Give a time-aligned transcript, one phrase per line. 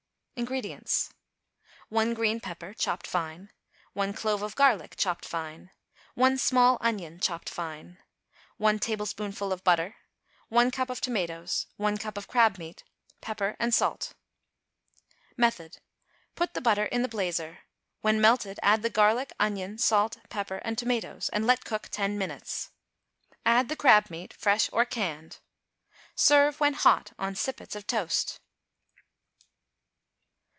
[0.41, 1.11] = INGREDIENTS.
[1.89, 3.51] 1 green pepper, chopped fine.
[3.93, 5.69] 1 clove of garlic, chopped fine.
[6.15, 7.99] 1 small onion, chopped fine.
[8.57, 9.97] 1 tablespoonful of butter.
[10.49, 11.67] 1 cup of tomatoes.
[11.77, 12.83] 1 cup of crab meat.
[13.21, 14.15] Pepper and salt.
[15.37, 15.77] Method.
[16.33, 17.59] Put the butter in the blazer;
[18.01, 22.71] when melted, add the garlic, onion, salt, pepper and tomatoes, and let cook ten minutes;
[23.45, 25.37] add the crab meat (fresh or canned).
[26.15, 28.39] Serve when hot on sippets of toast.